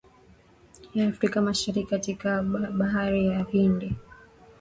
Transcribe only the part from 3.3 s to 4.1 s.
hindi